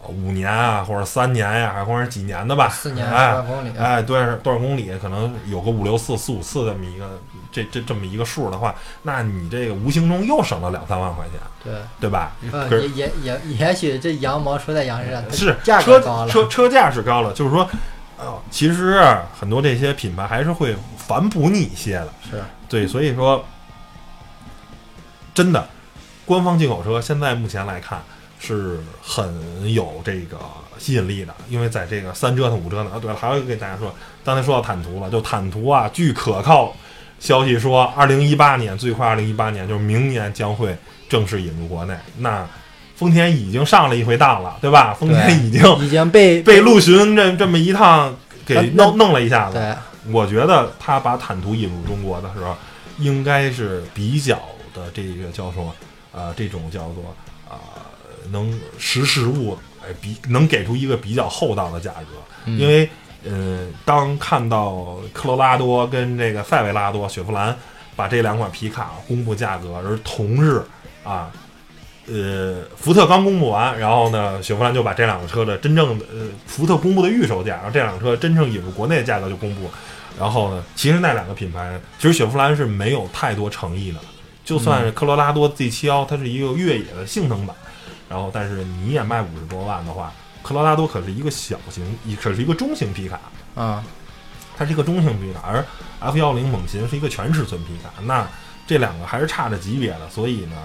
[0.07, 3.71] 五年啊，或者三年呀、或者几年的吧，四年哎多少公里？
[3.77, 7.19] 哎，对多少公里，可能有个五六次、四五次这么一个
[7.53, 12.31] 这这这么一个数的话，那你这个无形中又省了两三万块钱，对，对吧？
[12.51, 17.69] 呃，可是也也也也许这羊毛出在羊身上，是价车格高了，车车价是高了，就是说，
[18.17, 23.45] 呃，其实啊很多这些品牌还是会反哺你一些的，是对，所以说，
[25.33, 25.69] 真的，
[26.25, 28.01] 官方进口车现在目前来看
[28.39, 30.37] 是很有这个
[30.79, 33.93] 吸引力的，因为在这个三折腾五折腾啊，对了，还要给大家说，
[34.25, 36.75] 刚才说到坦途了，就坦途啊，巨可靠
[37.23, 40.75] 消息说，二零一八年最快二零一八年就是明年将会
[41.07, 41.95] 正式引入国内。
[42.17, 42.45] 那
[42.97, 44.93] 丰田已经上了一回当了，对吧？
[44.93, 48.13] 丰田已经已经被被陆巡这这么一趟
[48.45, 49.53] 给弄弄了一下子。
[49.57, 49.73] 对
[50.11, 52.57] 我觉得他把坦途引入中国的时候，
[52.97, 54.35] 应该是比较
[54.73, 55.73] 的这个叫做
[56.11, 57.15] 呃这种叫做
[57.49, 57.57] 呃
[58.31, 62.89] 能识时务，哎比能给出一个比较厚道的价格，嗯因为
[63.25, 67.55] 呃当看到科罗拉多跟这个塞维拉多雪佛兰
[67.95, 70.61] 把这两款皮卡公布价格，而同日
[71.03, 71.31] 啊。
[72.05, 79.69] 呃，福特刚公布完，然后呢，雪佛兰就把这两个车的真正的呃，福特公布的预售价，然后这两个车真正引入国内的价格就公布。
[80.19, 83.99] 然后呢，其实那两个品牌，其实雪佛兰是没有太多诚意的。
[84.43, 87.55] 就算是科罗拉多 Z 7 1它是一个越野的性能版，
[88.09, 90.11] 然后但是你也卖五十多万的话，
[90.43, 91.83] 科罗拉多可是一个小型，
[92.21, 93.19] 可是一个中型皮卡，
[93.55, 93.83] 啊，
[94.55, 95.65] 它是一个中型皮卡，而
[95.99, 98.27] F 1 0猛禽是一个全尺寸皮卡，那
[98.67, 100.55] 这两个还是差着级别的，所以呢，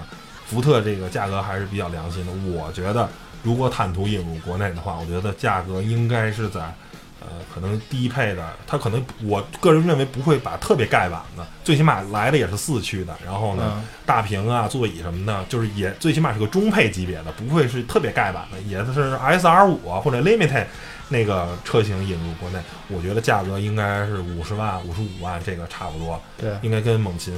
[0.45, 2.31] 福特这个价格还是比较良心的。
[2.51, 3.09] 我觉得，
[3.41, 6.73] 如果坦途引入国内的话，我觉得价格应该是在，
[7.21, 13.83] 呃，可能低配的，它可能我个人认为不会把特别盖板的，最起码来的也是四驱的，然后呢，嗯。
[14.05, 20.65] 大屏啊、座椅什么的，就是也最起码是个中配级别的，不会是特别盖板的，也是 S R 五啊或者 Limited
[21.09, 27.33] 那个车型引入国内，我觉得价格应该是五十万、五十五万，这个差不多，对，应该跟猛禽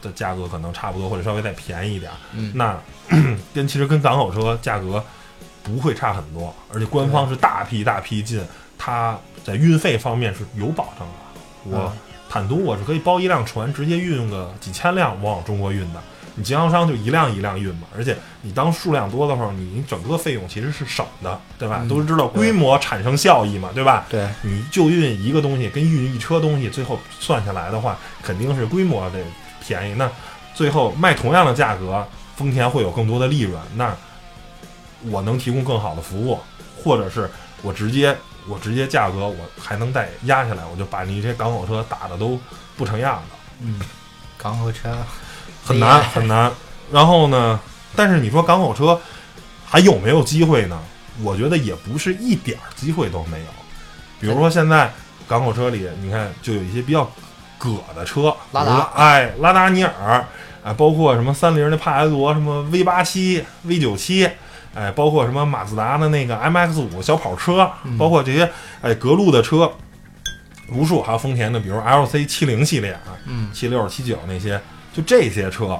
[0.00, 2.12] 的价格可能差不多，或者稍微再便宜一点。
[2.34, 2.52] 嗯。
[2.54, 2.78] 那
[3.52, 5.02] 跟其实跟港口车价格
[5.64, 8.40] 不会差很多，而且官方是大批大批进，
[8.84, 11.14] 它在运费方面是有保证的。
[11.70, 11.92] 我嗯
[12.28, 16.02] 坦途我是可以包一辆船，直接运个几千辆往中国运的。
[16.34, 21.80] 你经销商就一辆一辆运嘛，而且你当数量多的时候，你整个费用其实是省的，对吧？
[21.82, 24.06] 嗯都知道规模产生效益嘛，对吧？
[24.08, 29.18] 对，你就运一个东西，跟运一车东西，最后算下来的话，肯定是规模得
[29.60, 29.94] 便宜。
[29.94, 30.10] 那
[30.54, 33.60] 最后卖同样的价格，丰田会有更多的利润。
[33.76, 33.94] 那
[35.10, 36.38] 我能提供更好的服务，
[36.82, 38.16] 或者是我直接
[38.48, 42.38] 我直接价格我还能再压下来，我就把你这些港口车打的都
[42.76, 43.36] 不成样子。
[43.60, 43.80] 嗯，
[44.36, 44.96] 港口车
[45.64, 46.50] 很难很难。
[46.90, 47.58] 然后呢，
[47.94, 49.00] 但是你说港口车
[49.64, 50.78] 还有没有机会呢？
[51.22, 53.46] 我觉得也不是一点儿机会都没有。
[54.20, 54.92] 比如说现在
[55.28, 57.10] 港口车里，你看就有一些比较
[57.58, 60.26] 葛的车，拉达哎，拉达尼尔，
[60.64, 64.28] 哎，包括什么三菱的帕埃罗，什么 V 八七、V 九七。
[64.74, 68.48] 哎，包括什么马自达的那个 MX 五小跑车，嗯包括这些
[68.80, 69.70] 哎格路的车，
[70.70, 74.60] 无数，还有丰田的，比如 LC 七零系列啊，嗯七六、七九那些，
[74.94, 75.78] 就这些车，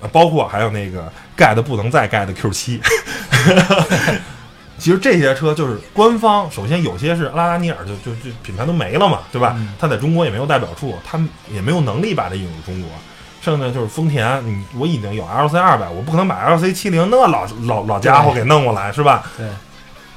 [0.00, 2.80] 呃，包括还有那个盖的不能再盖的 Q 七。
[4.78, 9.54] 其实这些车就是官方，首先有些是拉达尼尔就就就品牌都没了嘛，对吧？
[9.56, 12.90] 嗯它在中国也没有代表处，它也没有能力把它引入中国。
[13.42, 19.24] 剩下就是丰田，你我已经有 LC 二百，我不可能把 LC 七零那老老老家伙给弄过来，是吧？
[19.36, 19.48] 对，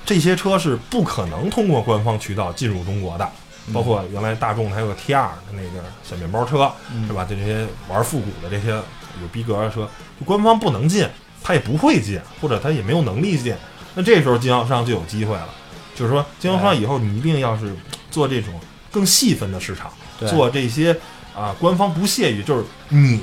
[0.05, 3.27] 这些车是不可能通过官方渠道进入中国的，
[3.73, 7.25] 包括原来大众还有个 T 二的那个小面包车，嗯是吧？
[7.27, 11.09] 就这些玩复古的这些有逼格的车，就官方不能进，
[11.43, 13.55] 他也不会进，或者他也没有能力进。
[13.95, 15.49] 那这时候经销商就有机会了，
[15.95, 17.75] 就是说经销商以后你一定要是
[18.11, 18.53] 做这种
[18.91, 20.95] 更细分的市场，对做这些
[21.35, 23.21] 啊，官方不屑于就是你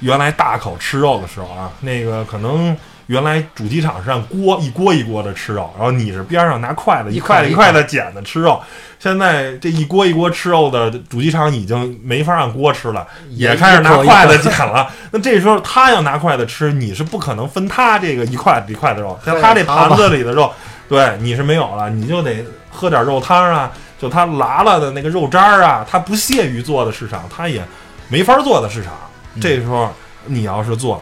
[0.00, 2.76] 原来大口吃肉的时候啊，那个可能
[3.06, 8.60] 原来主机厂是按锅一锅一锅的吃肉，然后你是边上拿筷子一一筷子一块一块筷子捡的吃肉。
[8.98, 14.88] 现在这一锅一锅吃肉的主机厂已经没法按锅吃了，也开始拿筷子捡了。
[15.10, 20.52] 那这时候他要拿筷子吃，你是不可能分他这个一筷子一筷子肉，像他这盘子里的肉，
[20.88, 27.64] 对你是没有了，你就得喝点肉汤啊，就他拉了的那个肉渣儿啊，他不屑于做的市场，他也
[28.08, 28.92] 没法做的市场。
[29.40, 29.88] 这时候
[30.26, 31.00] 你要是做，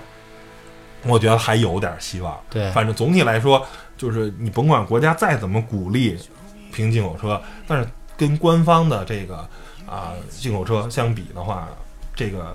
[1.05, 2.39] 我觉得还有点希望。
[2.51, 6.11] 对，反正总体来说，就是你甭管国家再怎么鼓励
[6.75, 9.49] 平行进口车，但是跟官方的这个
[9.87, 11.71] 啊、进口车相比的话，
[12.15, 12.55] 这个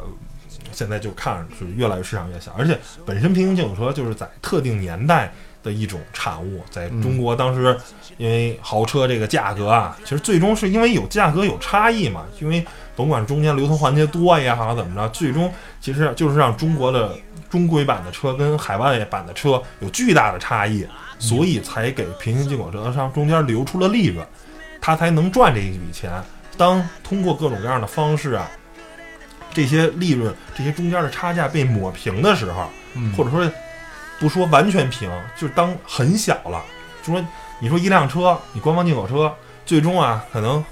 [0.71, 5.33] 现在就看是越来越市场越小，而且本身平行进口车就是在特定年代
[5.65, 7.75] 的一种产物，在中国当时
[8.17, 12.63] 因为豪车这个价格啊，其实最终是因为有价格有差异嘛，因为
[12.95, 15.51] 甭管中间流通环节多也好怎么着，最终
[15.81, 17.13] 其实就是让中国的
[17.49, 20.85] 中规版的车跟海外版的车有巨大的差异，
[21.17, 24.25] 所以才给平行进口车商中间留出了利润，
[24.79, 26.11] 他才能赚这一笔钱。
[26.55, 28.47] 当通过各种各样的方式啊，
[29.53, 33.51] 这些利润、这些中间的差价被抹平的时候，嗯或者说
[34.19, 36.61] 不说完全平，就是当很小了，
[37.03, 37.23] 就说
[37.59, 39.33] 你说一辆车，你官方进口车，
[39.65, 40.63] 最终啊，可能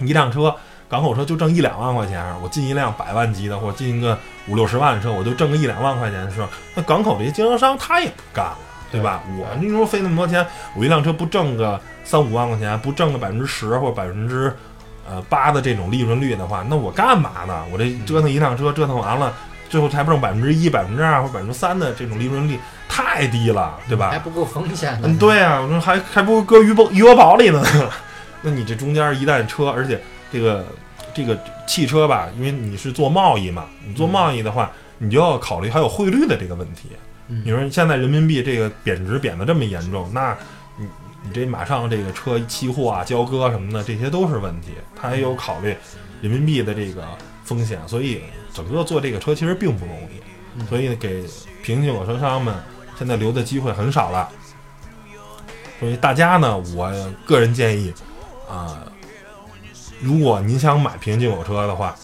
[0.00, 0.54] 一辆车
[0.88, 8.58] 港口车就挣一两万块钱，我进一辆百万级的，或者进一个五六十万的车，我就挣个一两万块钱的时候，那港口这些经销商他也不干了，
[8.90, 9.22] 对吧？
[9.38, 10.44] 我你说费那么多钱，
[10.74, 14.56] 我一辆车不挣个三五万块钱，不挣个百分之十或者百分之
[15.08, 17.64] 呃八的这种利润率的话，那我干嘛呢？
[17.70, 19.32] 我这折腾一辆车折腾完了，
[19.70, 22.58] 最后才不挣百分之一、百分之二或百分之三的这种利润率，
[22.88, 24.10] 太低了，对吧？
[24.10, 25.08] 还不够风险呢。
[25.08, 27.64] 嗯，对啊，我说还还不如搁余额余额宝里呢。
[28.42, 30.02] 那你这中间一旦车，而且
[30.32, 30.66] 这个
[31.14, 36.88] 这个汽车吧，因为你是做贸易嘛，你做贸易的话，你就要考虑还有汇率的这个问题。
[37.28, 40.36] 嗯你说现在人民币这个贬值贬得这么严重，那
[40.76, 40.84] 你
[41.22, 44.72] 你这马上这个车期货啊、交割什么的，这些都是问题。
[45.00, 45.76] 它也有考虑
[46.20, 47.04] 人民币的这个
[47.44, 50.20] 风险，所以整个做这个车其实并不容易。
[50.56, 51.22] 嗯所以给
[51.62, 52.54] 平行进口车商们
[52.98, 54.28] 现在留的机会很少了。
[55.78, 56.92] 所以大家呢，我
[57.24, 57.94] 个人建议，
[58.48, 58.82] 啊、
[60.00, 61.94] 如果您想买平行进口车的话，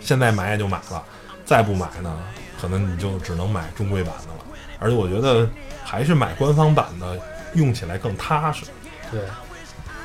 [0.00, 1.04] 现在买也就买了，
[1.44, 2.18] 再不买呢，
[2.60, 4.56] 可能你就只能买中规版的了。
[4.80, 5.48] 而且我觉得
[5.84, 7.20] 还是买官方版的
[7.54, 8.64] 用起来更踏实，
[9.10, 9.20] 对，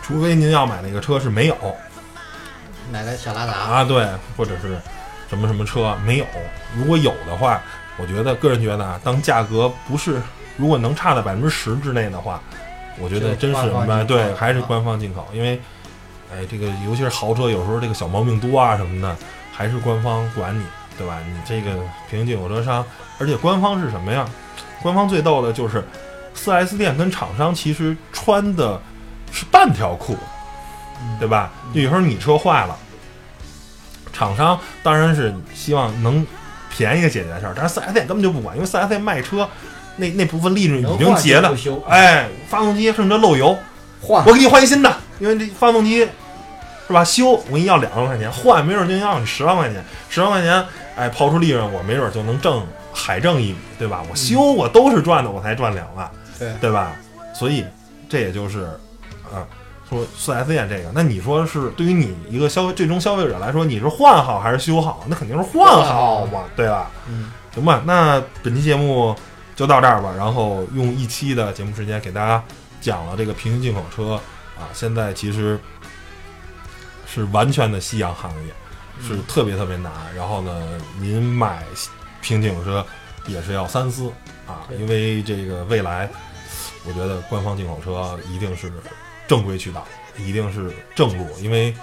[0.03, 1.55] 除非您要买那个车是没有
[2.91, 4.77] 买个小拉达，啊，对，或者是
[5.29, 6.25] 什么什么车没有。
[6.75, 7.61] 如果有的话，
[7.97, 10.21] 我觉得个人觉得啊，当价格不是
[10.55, 12.41] 如果能差在百分之十之内的话，
[12.99, 13.61] 我觉得真是
[14.05, 15.59] 对，还是啊官方进口，因为
[16.31, 19.15] 哎，这个尤其是豪车，有时候这个小毛病多啊什么的，
[19.51, 20.63] 还是官方管你，
[20.97, 21.19] 对吧？
[21.25, 21.75] 你这个
[22.09, 22.83] 平行进口车商，
[23.19, 24.27] 而且官方是什么呀？
[24.81, 25.83] 官方最逗的就是
[26.35, 28.79] 4S 店跟厂商其实穿的
[29.31, 30.15] 是半条裤，
[31.01, 31.51] 嗯对吧？
[31.73, 32.77] 就有时候你车坏了，
[34.17, 36.25] 厂商当然是希望能
[36.69, 39.47] 便宜的解决事儿，但是 4S 店根本就不管，因为 4S 店卖车
[39.97, 41.55] 那那部分利润已经结了
[41.87, 43.55] 哎，发动机甚至漏油，
[44.01, 45.99] 换我给你换一新的，因为这发动机
[46.87, 47.03] 是吧？
[47.03, 50.65] 修我给你要两万块钱，换没准就要你十万块钱，十万块钱，
[50.95, 54.03] 哎，抛出利润，我没准就能挣海挣一笔，对吧？
[54.09, 56.09] 我修我都是赚的，我才赚两万，
[56.39, 56.93] 对对吧？
[57.33, 57.65] 所以
[58.09, 58.63] 这也就是
[59.33, 59.45] 啊，
[59.89, 65.05] 说四 S 店这个，那你说是对于你一个消费最终消费者来说，你是换好还是修好？
[65.07, 66.91] 那肯定是换好嘛，对吧？
[67.07, 69.15] 嗯，行吧，那本期节目
[69.55, 70.13] 就到这儿吧。
[70.17, 72.43] 然后用一期的节目时间给大家
[72.81, 74.15] 讲了这个平行进口车
[74.57, 75.57] 啊，现在其实
[77.05, 78.53] 是完全的夕阳行业，
[79.01, 79.91] 是特别特别难。
[80.15, 80.67] 然后呢，
[80.99, 81.63] 您买
[82.21, 82.85] 平行进口车
[83.25, 84.11] 也是要三思
[84.45, 86.09] 啊，因为这个未来，
[86.85, 88.69] 我觉得官方进口车一定是
[89.27, 89.85] 正规渠道，
[90.17, 91.73] 一定是正路，因为。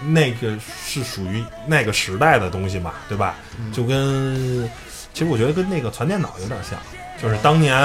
[0.00, 3.34] 那个是属于那个时代的东西嘛，对吧？
[3.58, 4.70] 嗯就跟
[5.12, 6.78] 其实我觉得跟那个传电脑有点像，
[7.20, 7.76] 就是当年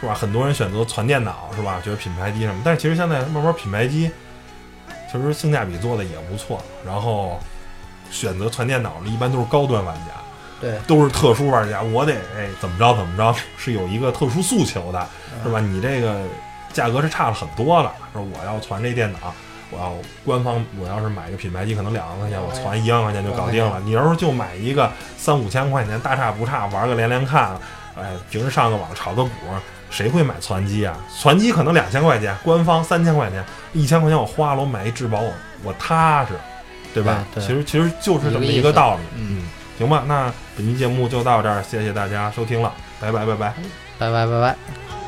[0.00, 4.10] 是吧，很多人选择传电脑是吧，觉得品牌机什么，但是其实现在慢慢品牌机
[5.12, 7.38] 其实性价比做的也不错，然后
[8.10, 10.10] 选择传电脑的一般都是高端玩家，
[10.60, 15.60] 对，都是特殊玩家，我得哎怎么着怎么着，是有一个特殊诉求的，嗯是吧？
[15.60, 16.20] 你这个
[16.72, 19.18] 价格是差了很多了，说我要攒这电脑。
[19.72, 19.94] 我要
[20.24, 23.80] 官方，我要是买个品牌机，可能两万块钱，我攒一万块钱就搞定了。
[23.84, 27.52] 你要是就买一个三五千块钱，大差不差，玩个连连看，
[27.96, 29.30] 哎，平时上个网炒个股，
[29.88, 30.98] 谁会买攒机啊？
[31.22, 36.32] 攒机可能两千块钱，官方三千块钱，一千块钱我花了，我买一质保，我我踏实，
[36.92, 37.24] 对吧？
[37.32, 39.00] 对对其实其实就是这么一个道理。
[39.14, 39.48] 嗯，
[39.78, 43.54] 行吧，那本期节目就到这儿，谢谢大家收听了，拜拜拜拜。
[44.00, 44.99] 拜拜拜拜。